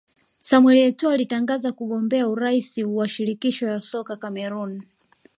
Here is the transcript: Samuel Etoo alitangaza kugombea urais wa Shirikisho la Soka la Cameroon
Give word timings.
Samuel 0.41 0.77
Etoo 0.83 1.09
alitangaza 1.09 1.71
kugombea 1.71 2.27
urais 2.27 2.77
wa 2.77 3.07
Shirikisho 3.09 3.67
la 3.67 3.81
Soka 3.81 4.13
la 4.13 4.19
Cameroon 4.19 4.81